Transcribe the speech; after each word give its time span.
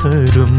തരും. 0.00 0.54